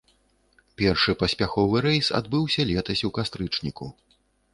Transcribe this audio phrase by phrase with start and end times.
[0.81, 3.91] Першы паспяховы рэйс адбыўся летась у кастрычніку.